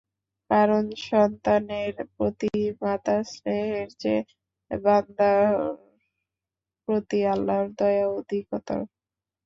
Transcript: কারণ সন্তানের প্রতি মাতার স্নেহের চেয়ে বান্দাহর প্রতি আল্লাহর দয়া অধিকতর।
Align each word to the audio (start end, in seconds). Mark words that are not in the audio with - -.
কারণ 0.49 0.83
সন্তানের 1.07 1.93
প্রতি 2.15 2.51
মাতার 2.81 3.21
স্নেহের 3.31 3.89
চেয়ে 3.99 4.21
বান্দাহর 4.71 5.75
প্রতি 6.87 7.19
আল্লাহর 7.33 7.69
দয়া 7.79 8.05
অধিকতর। 8.19 8.79